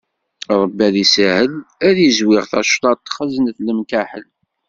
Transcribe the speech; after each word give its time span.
Ṛebbi 0.61 0.81
ad 0.87 0.95
isahel, 1.03 1.53
ad 1.87 1.97
zwiɣ 2.17 2.43
tacḍaṭ 2.51 3.01
xeznet 3.15 3.57
lemkaḥel. 3.65 4.27